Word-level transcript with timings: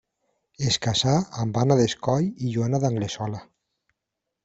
Es 0.69 0.77
casà 0.85 1.13
amb 1.45 1.61
Anna 1.65 1.79
Descoll 1.83 2.27
i 2.49 2.53
Joana 2.57 2.83
d'Anglesola. 2.87 3.47